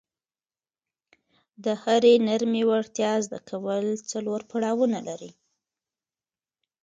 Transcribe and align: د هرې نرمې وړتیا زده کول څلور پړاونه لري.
د 1.63 1.65
هرې 1.81 2.13
نرمې 2.27 2.63
وړتیا 2.69 3.11
زده 3.25 3.39
کول 3.49 3.85
څلور 4.11 4.41
پړاونه 4.49 4.99
لري. 5.07 5.31